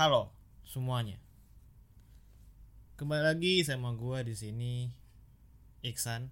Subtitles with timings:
[0.00, 0.32] Halo
[0.64, 1.20] semuanya.
[2.96, 4.88] Kembali lagi sama gua di sini
[5.84, 6.24] Iksan.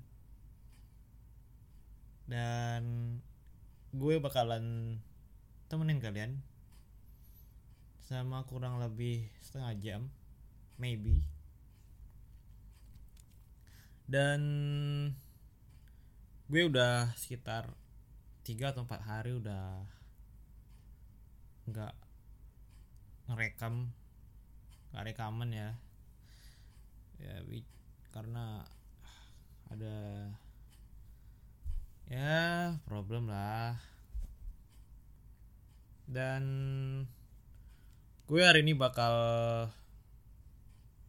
[2.25, 2.83] Dan
[3.93, 4.97] gue bakalan
[5.69, 6.41] temenin kalian
[8.09, 10.01] sama kurang lebih setengah jam
[10.81, 11.21] maybe
[14.09, 14.41] dan
[16.49, 17.69] gue udah sekitar
[18.49, 19.85] tiga atau empat hari udah
[21.69, 22.08] nggak
[23.29, 23.93] ngerekam
[24.97, 25.77] rekaman ya.
[27.21, 27.45] Ya
[28.11, 28.65] karena
[29.69, 29.97] ada
[32.09, 33.77] ya problem lah.
[36.09, 36.45] Dan
[38.25, 39.13] gue hari ini bakal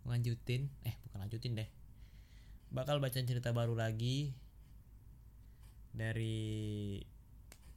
[0.04, 1.70] lanjutin eh bukan lanjutin deh.
[2.70, 4.36] Bakal baca cerita baru lagi
[5.96, 7.00] dari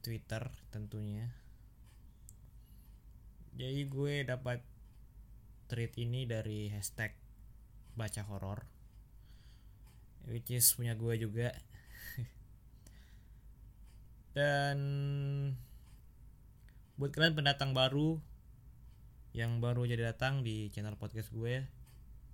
[0.03, 1.42] Twitter tentunya
[3.53, 4.65] jadi gue dapat
[5.69, 7.13] tweet ini dari hashtag
[7.93, 8.65] baca horor
[10.27, 11.51] which is punya gue juga.
[14.37, 14.77] Dan
[16.95, 18.21] buat kalian pendatang baru
[19.33, 21.65] yang baru jadi datang di channel podcast gue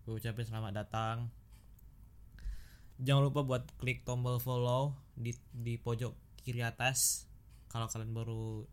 [0.06, 1.17] gue ucapin selamat datang.
[3.00, 6.11] Jangan lupa buat klik tombol follow di di pojok
[6.44, 7.30] kiri atas.
[7.72, 8.66] Kalau kalian baru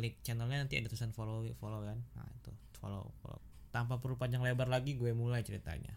[0.00, 2.00] klik channelnya nanti ada tulisan follow follow kan?
[2.16, 2.48] Nah itu
[2.80, 3.36] follow follow.
[3.68, 5.92] Tanpa perlu panjang lebar lagi gue mulai ceritanya.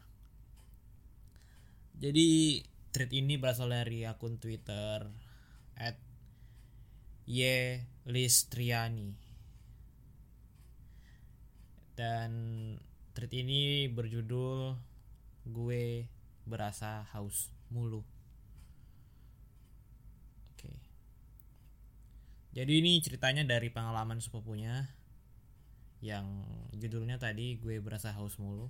[1.96, 2.60] Jadi
[2.92, 5.08] thread ini berasal dari akun twitter
[5.80, 5.96] at
[8.04, 9.16] Listriani
[11.96, 12.32] dan
[13.16, 14.76] thread ini berjudul
[15.48, 16.10] gue
[16.44, 18.04] berasa haus mulu
[20.52, 20.74] oke
[22.54, 24.86] jadi ini ceritanya dari pengalaman sepupunya
[26.06, 26.46] yang
[26.78, 28.70] judulnya tadi gue berasa haus mulu.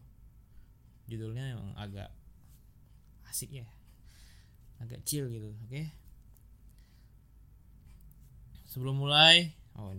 [1.12, 2.08] Judulnya emang agak
[3.28, 3.68] asik ya.
[4.80, 5.84] Agak chill gitu oke?
[8.72, 9.92] Sebelum mulai oh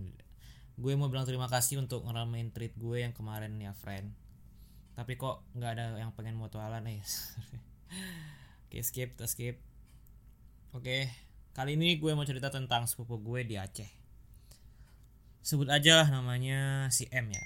[0.75, 4.17] gue mau bilang terima kasih untuk ngeramein treat gue yang kemarin ya friend.
[4.97, 7.05] Tapi kok nggak ada yang pengen mutualan eh
[8.65, 9.61] oke skip skip.
[10.73, 11.24] Oke
[11.55, 13.87] kali ini gue mau cerita tentang sepupu gue di Aceh.
[15.39, 17.45] Sebut aja namanya si M ya.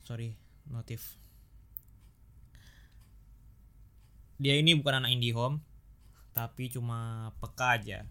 [0.00, 0.32] Sorry
[0.72, 1.20] notif.
[4.40, 5.60] Dia ini bukan anak IndiHome
[6.32, 8.08] tapi cuma peka aja.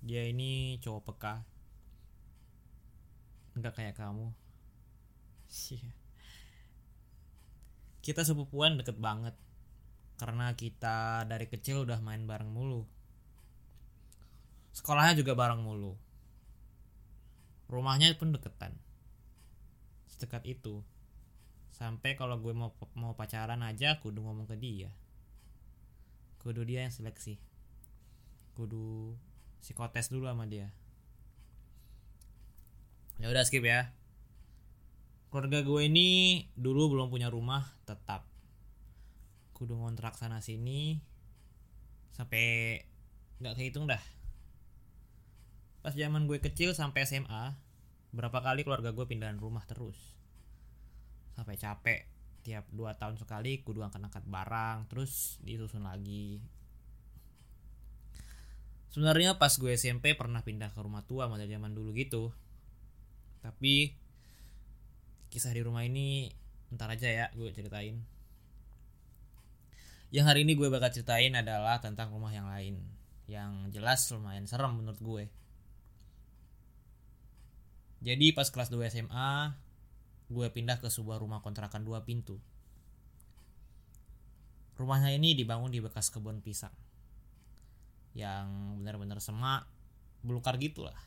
[0.00, 1.44] Dia ini cowok peka.
[3.60, 4.32] Nggak kayak kamu.
[8.04, 9.36] Kita sepupuan deket banget
[10.14, 12.86] karena kita dari kecil udah main bareng mulu.
[14.74, 15.94] Sekolahnya juga bareng mulu.
[17.70, 18.74] Rumahnya pun deketan.
[20.10, 20.82] Sedekat itu.
[21.74, 24.90] Sampai kalau gue mau mau pacaran aja kudu ngomong ke dia.
[26.38, 27.38] Kudu dia yang seleksi.
[28.54, 29.18] Kudu
[29.58, 30.70] psikotes dulu sama dia.
[33.18, 33.90] Ya udah skip ya.
[35.30, 36.08] Keluarga gue ini
[36.54, 38.33] dulu belum punya rumah tetap
[39.54, 40.98] kudu ngontrak sana sini
[42.12, 42.78] sampai
[43.38, 44.02] nggak kehitung dah.
[45.80, 47.54] Pas zaman gue kecil sampai SMA
[48.14, 49.96] berapa kali keluarga gue pindahan rumah terus.
[51.34, 52.06] Sampai capek
[52.44, 56.38] tiap dua tahun sekali kudu angkat-angkat barang terus disusun lagi.
[58.94, 62.30] Sebenarnya pas gue SMP pernah pindah ke rumah tua model zaman dulu gitu.
[63.42, 63.98] Tapi
[65.34, 66.30] kisah di rumah ini
[66.70, 68.13] ntar aja ya gue ceritain
[70.14, 72.78] yang hari ini gue bakal ceritain adalah tentang rumah yang lain.
[73.26, 75.24] Yang jelas lumayan serem menurut gue.
[77.98, 79.58] Jadi pas kelas 2 SMA
[80.30, 82.38] gue pindah ke sebuah rumah kontrakan dua pintu.
[84.78, 86.72] Rumahnya ini dibangun di bekas kebun pisang.
[88.14, 88.46] Yang
[88.78, 89.66] benar-benar semak
[90.22, 90.98] belukar gitu lah.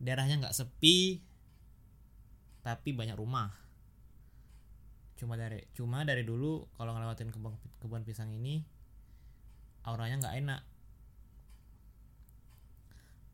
[0.00, 1.20] Daerahnya nggak sepi
[2.64, 3.67] tapi banyak rumah
[5.18, 8.62] cuma dari cuma dari dulu kalau ngelewatin kebun kebun pisang ini
[9.82, 10.62] auranya nggak enak.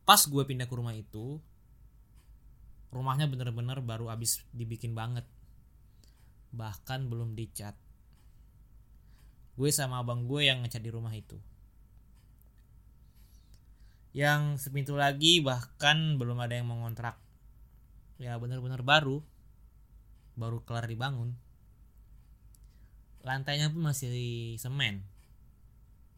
[0.05, 1.37] Pas gue pindah ke rumah itu
[2.89, 5.29] rumahnya bener-bener baru abis dibikin banget.
[6.57, 7.77] Bahkan belum dicat.
[9.53, 11.37] Gue sama abang gue yang ngecat di rumah itu.
[14.15, 17.19] Yang sepintu lagi bahkan belum ada yang mau ngontrak.
[18.17, 19.21] Ya bener-bener baru.
[20.39, 21.44] Baru kelar dibangun
[23.25, 24.13] lantainya pun masih
[24.61, 25.01] semen.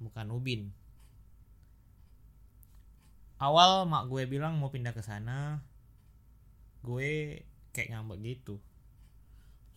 [0.04, 0.76] Bukan ubin.
[3.40, 5.64] Awal mak gue bilang mau pindah ke sana
[6.84, 8.60] gue kayak ngambek gitu.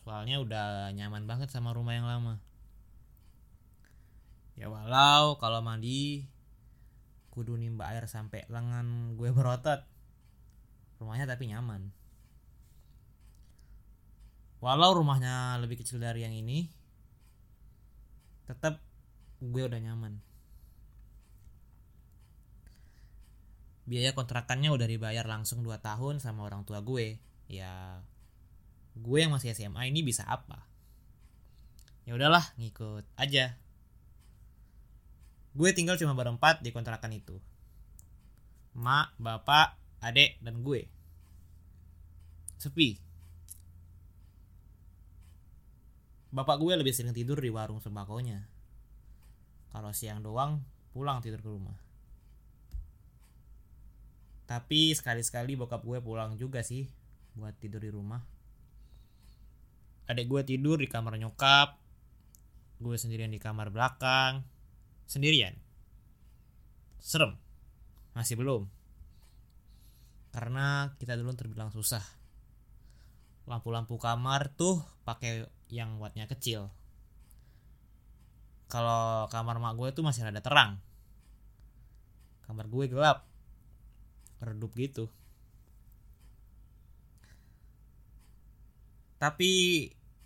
[0.03, 2.43] Soalnya udah nyaman banget sama rumah yang lama.
[4.59, 6.27] Ya walau kalau mandi
[7.31, 9.87] kudu nimba air sampai lengan gue berotot.
[10.99, 11.95] Rumahnya tapi nyaman.
[14.61, 16.80] Walau rumahnya lebih kecil dari yang ini
[18.51, 18.83] tetap
[19.39, 20.19] gue udah nyaman.
[23.87, 27.23] Biaya kontrakannya udah dibayar langsung 2 tahun sama orang tua gue.
[27.47, 28.03] Ya
[28.99, 30.67] gue yang masih SMA ini bisa apa?
[32.03, 33.55] Ya udahlah ngikut aja.
[35.55, 37.39] Gue tinggal cuma berempat di kontrakan itu.
[38.75, 40.91] Mak bapak adek dan gue.
[42.59, 43.10] Sepi
[46.31, 48.47] bapak gue lebih sering tidur di warung sembakonya.
[49.71, 51.79] Kalau siang doang pulang tidur ke rumah.
[54.47, 56.87] Tapi sekali-sekali bokap gue pulang juga sih
[57.39, 58.19] buat tidur di rumah.
[60.11, 61.79] Adek gue tidur di kamar nyokap
[62.81, 64.41] gue sendirian di kamar belakang.
[65.05, 65.53] Sendirian.
[66.97, 67.37] Serem.
[68.17, 68.67] Masih belum.
[70.33, 72.03] Karena kita dulu terbilang susah.
[73.45, 76.71] Lampu-lampu kamar tuh pakai yang wattnya kecil.
[78.71, 80.79] Kalau kamar mak gue tuh masih ada terang.
[82.47, 83.27] Kamar gue gelap.
[84.39, 85.11] Redup gitu.
[89.19, 89.51] Tapi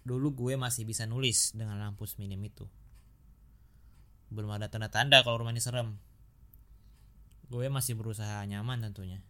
[0.05, 2.69] dulu gue masih bisa nulis dengan lampu seminim itu.
[4.29, 5.97] Belum ada tanda-tanda kalau rumah ini serem.
[7.49, 9.25] Gue masih berusaha nyaman tentunya.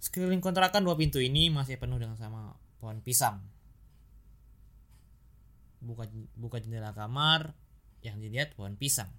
[0.00, 3.44] Sekeliling kontrakan dua pintu ini masih penuh dengan sama pohon pisang.
[5.84, 7.52] Buka buka jendela kamar
[8.00, 9.12] yang dilihat pohon pisang.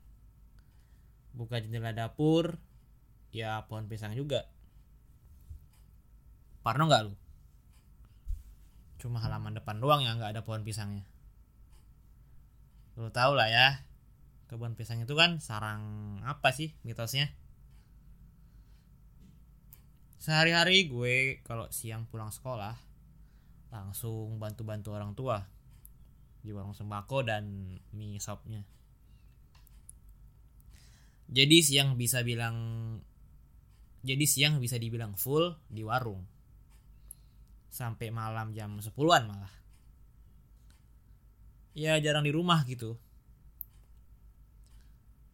[1.38, 2.58] Buka jendela dapur
[3.32, 4.50] ya pohon pisang juga.
[6.66, 7.14] Parno nggak lu?
[9.02, 11.06] Cuma halaman depan doang yang nggak ada pohon pisangnya.
[13.00, 13.86] Lu tau lah ya
[14.52, 15.82] kebun pisang itu kan sarang
[16.28, 17.32] apa sih mitosnya?
[20.22, 22.91] Sehari-hari gue kalau siang pulang sekolah
[23.72, 25.40] langsung bantu-bantu orang tua.
[26.42, 28.66] Di warung sembako dan mie shopnya
[31.32, 32.60] jadi siang bisa bilang
[34.04, 36.28] jadi siang bisa dibilang full di warung.
[37.72, 39.54] Sampai malam jam 10-an malah.
[41.72, 43.00] Ya jarang di rumah gitu.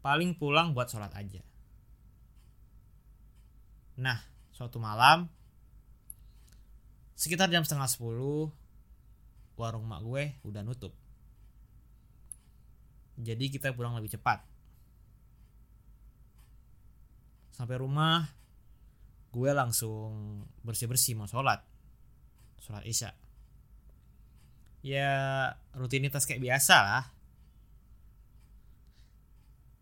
[0.06, 1.42] Paling pulang buat sholat aja.
[3.98, 4.22] Nah
[4.54, 5.34] suatu malam
[7.18, 8.54] sekitar jam setengah sepuluh
[9.58, 10.94] warung mak gue udah nutup.
[13.18, 14.46] Jadi kita pulang lebih cepat.
[17.50, 18.30] Sampai rumah
[19.34, 21.66] gue langsung bersih-bersih mau sholat.
[22.62, 23.18] Sholat isya.
[24.86, 25.10] Ya
[25.74, 27.06] rutinitas kayak biasa lah.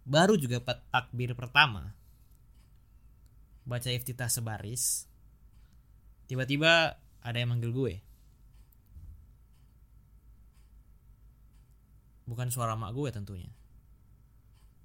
[0.07, 1.91] Baru juga takbir pertama.
[3.67, 5.11] Baca iftitah sebaris.
[6.31, 7.93] Tiba-tiba ada yang manggil gue.
[12.29, 13.49] Bukan suara mak gue tentunya.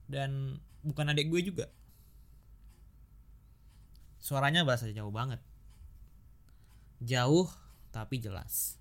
[0.09, 1.69] Dan bukan adik gue juga.
[4.25, 5.41] Suaranya bahasa jauh banget.
[7.05, 7.49] Jauh
[7.93, 8.81] tapi jelas.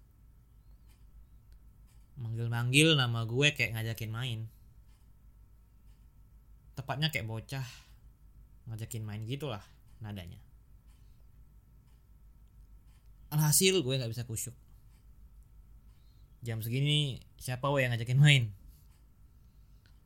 [2.20, 4.40] Manggil-manggil nama gue kayak ngajakin main.
[6.80, 7.68] Tepatnya kayak bocah.
[8.72, 9.64] Ngajakin main gitulah
[10.00, 10.49] nadanya
[13.30, 14.56] alhasil gue nggak bisa kusyuk
[16.40, 18.44] jam segini siapa gue yang ngajakin main?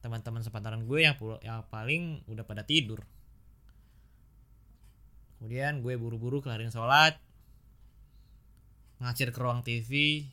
[0.02, 1.16] Teman-teman sepantaran gue yang
[1.46, 3.06] yang paling udah pada tidur.
[5.38, 7.20] Kemudian gue buru-buru kelarin sholat
[9.04, 10.24] ngacir ke ruang TV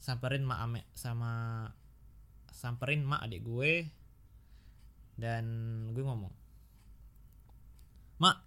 [0.00, 1.66] samperin mak ame sama
[2.48, 3.84] samperin mak adik gue
[5.20, 5.44] dan
[5.92, 6.32] gue ngomong
[8.22, 8.40] mak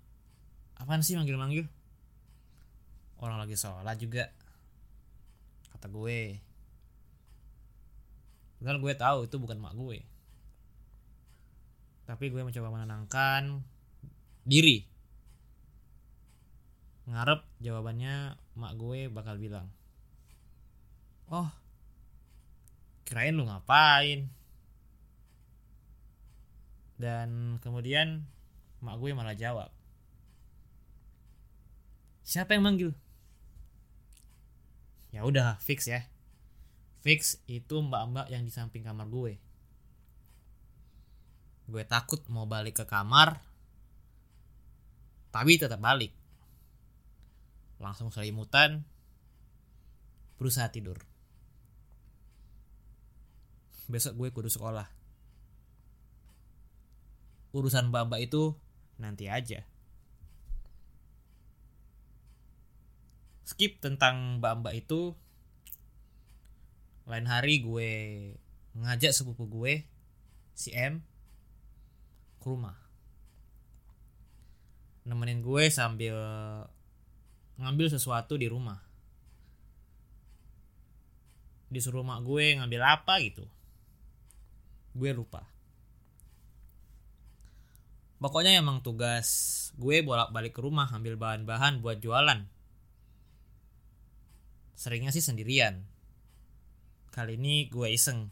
[0.82, 1.70] apaan sih manggil manggil
[3.20, 4.32] orang lagi sholat juga.
[5.76, 6.40] Kata gue.
[8.60, 10.04] Padahal gue tahu itu bukan mak gue.
[12.08, 13.64] Tapi gue mencoba menenangkan
[14.44, 14.84] diri.
[17.08, 19.72] Ngarep jawabannya mak gue bakal bilang
[21.30, 21.50] oh
[23.06, 24.28] kirain lu ngapain?
[27.00, 28.28] Dan kemudian
[28.84, 29.72] mak gue malah jawab
[32.30, 32.94] siapa yang manggil
[35.10, 36.06] ya udah fix ya.
[37.00, 39.40] Fix itu mbak-mbak yang di samping kamar gue.
[41.70, 43.42] Gue takut mau balik ke kamar
[45.30, 46.14] tapi tetap balik.
[47.80, 48.84] Langsung selimutan
[50.36, 51.00] berusaha tidur.
[53.90, 54.86] Besok gue kudu sekolah.
[57.56, 58.54] Urusan mbak-mbak itu
[59.02, 59.66] nanti aja
[63.50, 65.18] skip tentang mbak-mbak itu.
[67.10, 67.90] Lain hari gue
[68.78, 69.82] ngajak sepupu gue
[70.54, 71.02] si M
[72.38, 72.78] ke rumah.
[75.10, 76.14] Nemenin gue sambil
[77.58, 78.78] ngambil sesuatu di rumah.
[81.74, 83.50] Disuruh mak gue ngambil apa gitu.
[84.94, 85.50] Gue lupa.
[88.22, 92.59] Pokoknya emang tugas gue bolak balik ke rumah ambil bahan-bahan buat jualan
[94.80, 95.84] seringnya sih sendirian.
[97.12, 98.32] Kali ini gue iseng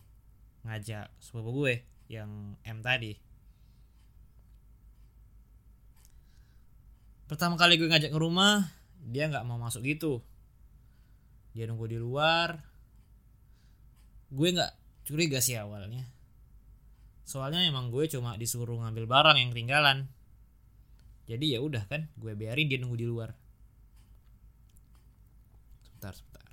[0.64, 1.74] ngajak sepupu gue
[2.08, 3.20] yang M tadi.
[7.28, 8.72] Pertama kali gue ngajak ke rumah
[9.04, 10.24] dia nggak mau masuk gitu.
[11.52, 12.64] Dia nunggu di luar.
[14.32, 14.72] Gue nggak
[15.04, 16.08] curiga sih awalnya.
[17.28, 20.08] Soalnya emang gue cuma disuruh ngambil barang yang ketinggalan.
[21.28, 23.36] Jadi ya udah kan gue biarin dia nunggu di luar.
[25.84, 26.46] Sebentar sebentar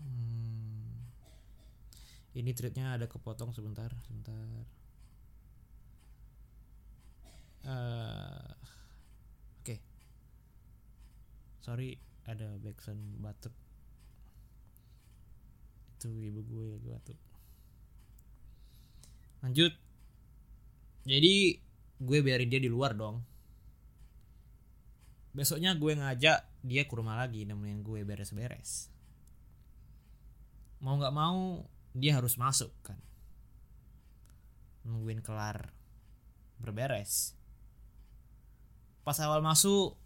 [0.00, 1.02] hmm.
[2.32, 4.64] Ini tweetnya ada kepotong sebentar sebentar.
[7.62, 8.50] Uh,
[9.62, 9.62] oke.
[9.62, 9.78] Okay.
[11.62, 13.54] sorry ada backsound batuk.
[15.98, 17.18] Itu ibu gue lagi batuk.
[19.42, 19.72] Lanjut.
[21.02, 21.58] Jadi
[22.02, 23.22] gue biarin dia di luar dong.
[25.34, 28.90] Besoknya gue ngajak dia ke rumah lagi nemenin gue beres-beres.
[30.82, 31.62] Mau nggak mau
[31.92, 32.98] dia harus masuk kan.
[34.82, 35.70] Nungguin kelar
[36.58, 37.36] berberes.
[39.02, 39.98] Pas awal masuk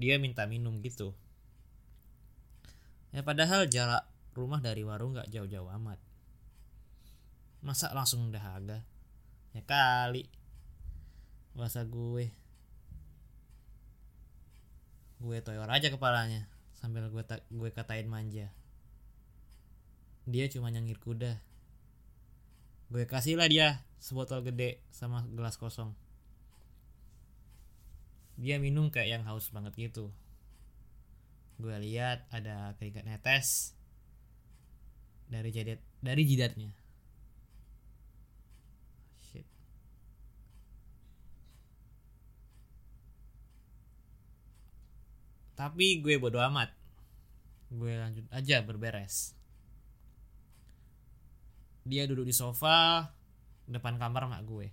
[0.00, 1.14] dia minta minum gitu.
[3.14, 6.00] Ya padahal jarak rumah dari warung nggak jauh-jauh amat.
[7.62, 8.82] Masa langsung dahaga?
[9.54, 10.26] Ya kali.
[11.54, 12.34] Bahasa gue?
[15.22, 16.50] Gue toyor aja kepalanya
[16.84, 18.52] sambil gue gue katain manja
[20.24, 21.36] dia cuma nyengir kuda.
[22.88, 25.92] Gue kasih lah dia sebotol gede sama gelas kosong.
[28.40, 30.10] Dia minum kayak yang haus banget gitu.
[31.60, 33.76] Gue lihat ada keringat netes
[35.28, 36.70] dari jidat dari jidatnya.
[39.30, 39.46] Shit.
[45.54, 46.72] Tapi gue bodo amat.
[47.70, 49.43] Gue lanjut aja berberes
[51.84, 53.12] dia duduk di sofa
[53.68, 54.72] depan kamar mak gue.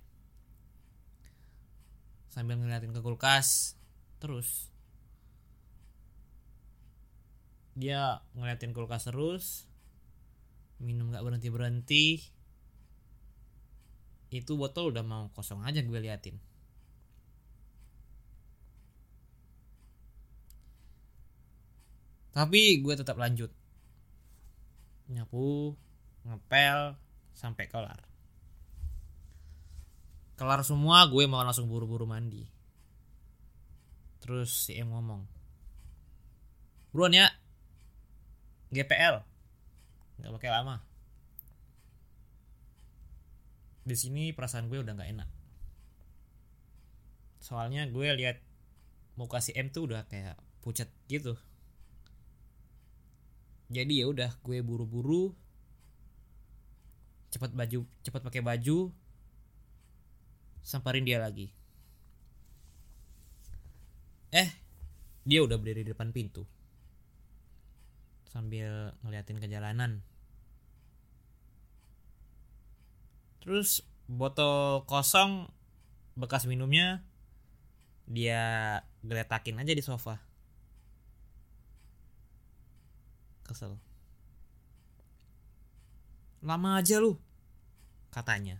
[2.31, 3.75] Sambil ngeliatin ke kulkas
[4.23, 4.71] terus.
[7.75, 9.67] Dia ngeliatin kulkas terus
[10.81, 12.05] minum nggak berhenti berhenti
[14.33, 16.39] itu botol udah mau kosong aja gue liatin.
[22.31, 23.51] Tapi gue tetap lanjut.
[25.11, 25.75] Nyapu
[26.25, 26.95] ngepel
[27.33, 28.01] sampai kelar.
[30.37, 32.45] Kelar semua gue mau langsung buru-buru mandi.
[34.21, 35.25] Terus si M ngomong
[36.91, 37.31] buruan ya
[38.69, 39.23] GPL
[40.21, 40.75] nggak pakai lama.
[43.81, 45.29] Di sini perasaan gue udah nggak enak.
[47.41, 48.37] Soalnya gue lihat
[49.17, 51.33] muka si M tuh udah kayak pucat gitu.
[53.73, 55.33] Jadi ya udah gue buru-buru
[57.31, 58.91] cepat baju cepat pakai baju.
[60.61, 61.49] Samperin dia lagi.
[64.29, 64.49] Eh
[65.25, 66.45] dia udah berdiri di depan pintu.
[68.29, 70.03] Sambil ngeliatin ke jalanan
[73.41, 75.49] terus botol kosong
[76.13, 77.01] bekas minumnya
[78.05, 78.41] dia
[79.01, 80.21] geletakin aja di sofa.
[83.49, 83.90] Kesel
[86.41, 87.17] lama aja lu
[88.09, 88.57] katanya.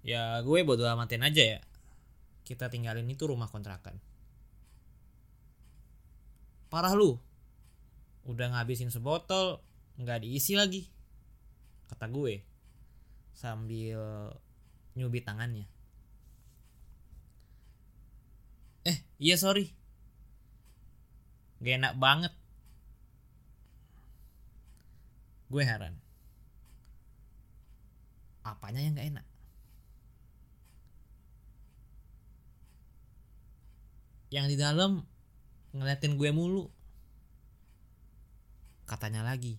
[0.00, 1.60] Ya gue bodo amatin aja ya.
[2.48, 4.00] Kita tinggalin itu rumah kontrakan.
[6.72, 7.20] Parah lu.
[8.24, 9.60] Udah ngabisin sebotol
[10.00, 10.88] nggak diisi lagi
[11.92, 12.40] kata gue.
[13.36, 14.32] Sambil
[14.96, 15.68] nyubit tangannya.
[18.88, 19.70] Eh iya sorry.
[21.58, 22.32] Gak enak banget
[25.48, 25.96] gue heran.
[28.44, 29.26] Apanya yang gak enak?
[34.28, 34.92] Yang di dalam
[35.72, 36.68] ngeliatin gue mulu.
[38.84, 39.56] Katanya lagi.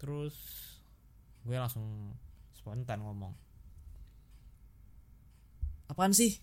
[0.00, 0.36] Terus
[1.44, 2.12] gue langsung
[2.56, 3.32] spontan ngomong.
[5.92, 6.40] Apaan sih?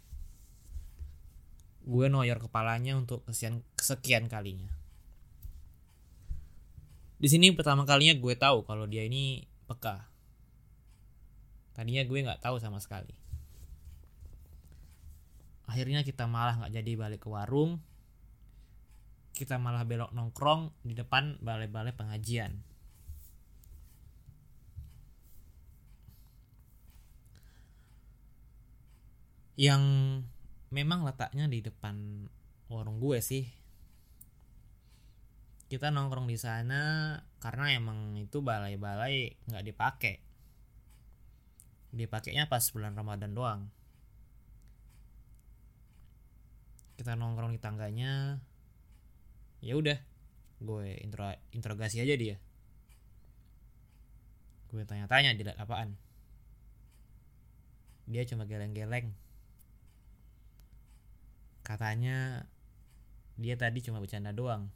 [1.83, 4.82] Gue noyor kepalanya untuk kesekian kesekian kalinya
[7.23, 10.11] di sini pertama kalinya gue tahu kalau dia ini peka.
[11.71, 13.15] Tadinya gue nggak tahu sama sekali.
[15.63, 17.79] Akhirnya kita malah nggak jadi balik ke warung.
[19.31, 22.59] Kita malah belok nongkrong di depan balai-balai pengajian.
[29.55, 29.83] Yang
[30.75, 32.27] memang letaknya di depan
[32.67, 33.62] warung gue sih
[35.73, 40.21] kita nongkrong di sana karena emang itu balai-balai nggak dipakai
[41.89, 43.61] dipakainya pas bulan Ramadan doang.
[46.93, 48.37] Kita nongkrong di tangganya.
[49.65, 49.97] Ya udah
[50.61, 52.37] gue intro interogasi aja dia.
[54.69, 55.97] Gue tanya-tanya dilihat apaan?
[58.05, 59.09] Dia cuma geleng-geleng.
[61.65, 62.45] Katanya
[63.41, 64.69] dia tadi cuma bercanda doang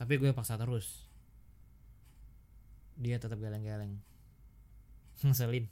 [0.00, 1.04] tapi gue paksa terus.
[2.96, 4.00] Dia tetap geleng-geleng.
[5.20, 5.68] Ngeselin.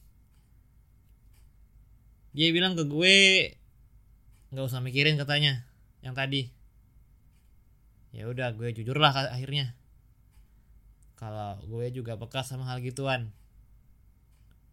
[2.36, 3.16] Dia bilang ke gue
[4.52, 5.64] nggak usah mikirin katanya
[6.04, 6.52] yang tadi.
[8.12, 9.72] Ya udah gue jujur lah akhirnya.
[11.16, 13.32] Kalau gue juga bekas sama hal gituan.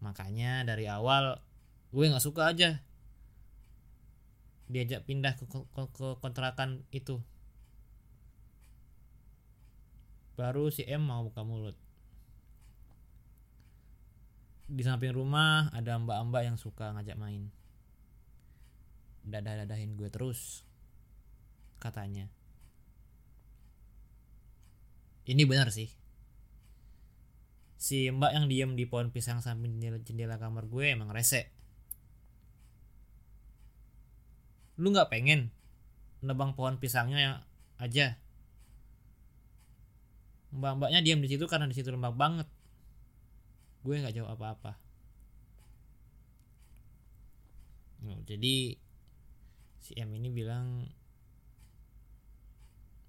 [0.03, 1.39] Makanya dari awal
[1.95, 2.83] gue nggak suka aja
[4.67, 7.21] diajak pindah ke, ke, ke kontrakan itu
[10.35, 11.75] baru si M mau buka mulut.
[14.67, 17.47] Di samping rumah ada mbak-mbak yang suka ngajak main.
[19.25, 20.67] Dadah-dadahin gue terus
[21.79, 22.27] katanya.
[25.25, 25.89] Ini benar sih.
[27.79, 31.49] Si mbak yang diem di pohon pisang samping jendela, jendela kamar gue emang rese.
[34.75, 35.53] Lu nggak pengen
[36.25, 37.45] nebang pohon pisangnya
[37.77, 38.17] aja
[40.53, 42.47] mbak-mbaknya diam di situ karena di situ lembab banget.
[43.81, 44.71] Gue nggak jawab apa-apa.
[48.05, 48.77] Oh, jadi
[49.81, 50.85] si M ini bilang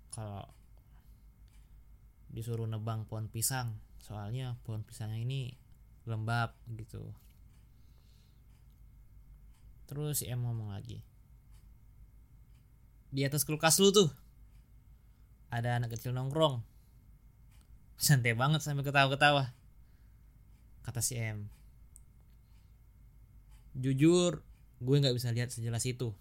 [0.09, 0.49] kalau
[2.33, 5.53] disuruh nebang pohon pisang soalnya pohon pisangnya ini
[6.09, 7.13] lembab gitu.
[9.85, 11.05] Terus si M ngomong lagi
[13.17, 14.11] di atas kulkas lu tuh
[15.49, 16.61] ada anak kecil nongkrong
[17.97, 19.57] santai banget sampai ketawa-ketawa.
[20.85, 21.49] Kata si M.
[23.77, 24.45] Jujur
[24.81, 26.13] gue nggak bisa lihat sejelas itu.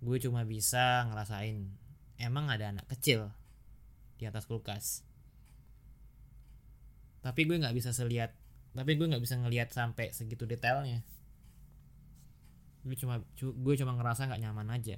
[0.00, 1.68] Gue cuma bisa ngerasain
[2.16, 3.30] emang ada anak kecil
[4.16, 5.04] di atas kulkas.
[7.20, 8.32] Tapi gue nggak bisa selihat
[8.70, 11.02] tapi gue nggak bisa ngelihat sampai segitu detailnya.
[12.86, 14.96] Gue cuma gue cuma ngerasa nggak nyaman aja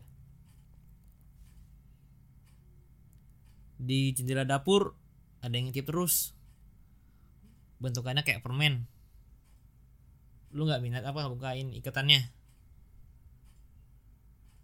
[3.82, 4.94] di jendela dapur
[5.42, 6.38] ada yang ngintip terus.
[7.82, 8.86] Bentukannya kayak permen.
[10.54, 12.30] Lu nggak minat apa bukain ikatannya.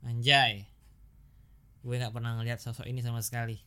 [0.06, 0.70] Anjay.
[1.82, 3.58] Gue nggak pernah ngeliat sosok ini sama sekali.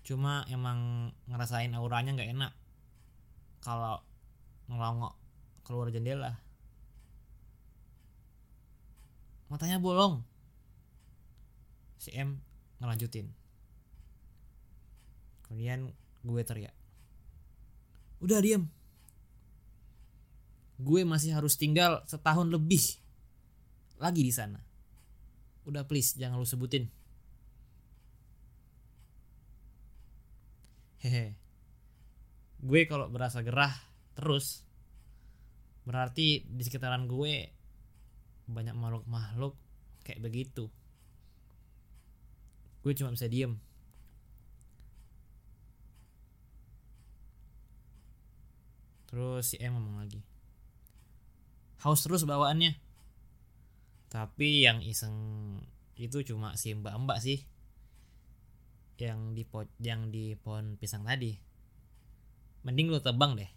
[0.00, 2.52] Cuma emang ngerasain auranya nggak enak
[3.60, 4.00] kalau
[4.72, 5.12] ngelongok
[5.60, 6.40] keluar jendela.
[9.52, 10.24] Matanya bolong.
[12.00, 12.40] Si M
[12.80, 13.41] ngelanjutin
[15.52, 15.92] kemudian
[16.24, 16.72] gue teriak
[18.24, 18.64] udah diam
[20.82, 22.82] gue masih harus tinggal setahun lebih
[24.02, 24.58] lagi di sana.
[25.62, 26.90] Udah please jangan lu sebutin.
[31.06, 31.38] Hehe.
[32.58, 33.70] Gue kalau berasa gerah
[34.18, 34.66] terus
[35.86, 37.50] berarti di sekitaran gue
[38.50, 39.54] banyak makhluk-makhluk
[40.02, 40.66] kayak begitu.
[42.82, 43.54] Gue cuma bisa diem
[49.12, 50.24] terus si M ngomong lagi
[51.82, 52.78] haus terus bawaannya.
[54.06, 55.14] Tapi yang iseng
[55.98, 57.42] itu cuma si mbak-mbak sih
[59.02, 59.42] yang di
[59.82, 61.34] yang di pohon pisang tadi.
[62.62, 63.50] Mending lu tebang deh.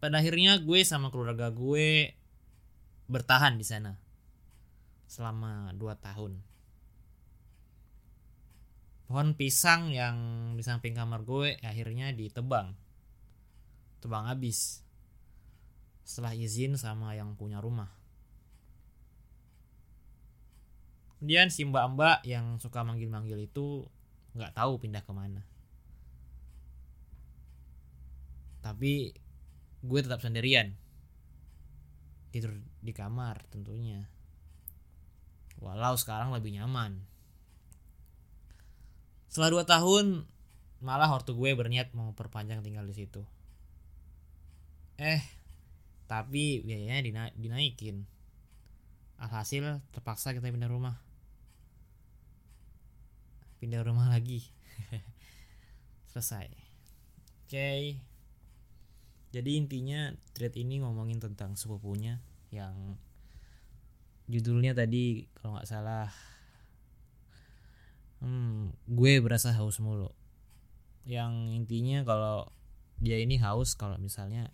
[0.00, 2.16] Pada akhirnya gue sama keluarga gue
[3.12, 4.00] bertahan di sana
[5.04, 6.40] selama 2 tahun.
[9.06, 10.16] Pohon pisang yang
[10.58, 12.74] di samping kamar gue akhirnya ditebang.
[14.02, 14.86] tebang habis.
[16.06, 17.90] Setelah izin sama yang punya rumah.
[21.16, 23.88] Kemudian si mbak-mbak yang suka manggil-manggil itu
[24.36, 25.42] nggak tahu pindah ke mana
[28.66, 29.14] tapi
[29.86, 30.74] gue tetap sendirian.
[32.34, 34.10] Tidur di kamar tentunya.
[35.62, 36.98] Walau sekarang lebih nyaman
[39.36, 40.24] setelah dua tahun
[40.80, 43.20] malah ortu gue berniat mau perpanjang tinggal di situ.
[44.96, 45.20] Eh
[46.08, 48.08] tapi biayanya dina dinaikin.
[49.20, 50.96] Alhasil terpaksa kita pindah rumah.
[53.60, 54.40] Pindah rumah lagi.
[56.16, 56.48] Selesai.
[56.48, 57.82] Oke okay.
[59.36, 62.96] jadi intinya thread ini ngomongin tentang sepupunya yang
[64.32, 66.08] judulnya tadi kalau nggak salah
[68.20, 70.12] hmm, gue berasa haus mulu.
[71.06, 72.50] Yang intinya kalau
[72.96, 74.48] dia ini haus kalau misalnya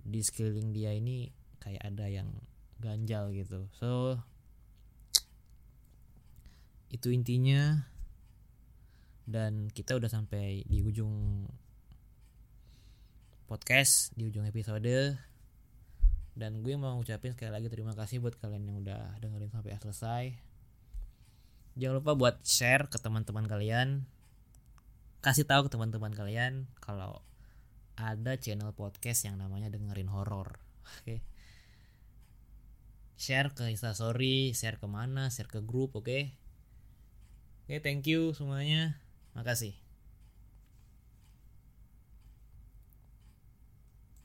[0.00, 1.30] di sekeliling dia ini
[1.62, 2.28] kayak ada yang
[2.80, 3.68] ganjal gitu.
[3.76, 4.18] So
[6.90, 7.86] itu intinya.
[9.30, 11.46] Dan kita udah sampai di ujung
[13.46, 15.14] podcast di ujung episode.
[16.34, 20.49] Dan gue mau ngucapin sekali lagi terima kasih buat kalian yang udah dengerin sampai selesai
[21.78, 24.06] jangan lupa buat share ke teman-teman kalian
[25.20, 27.20] kasih tahu ke teman-teman kalian kalau
[27.96, 31.20] ada channel podcast yang namanya dengerin horor oke okay?
[33.20, 36.36] share ke instastory share ke mana share ke grup oke okay?
[37.64, 38.96] oke okay, thank you semuanya
[39.36, 39.79] makasih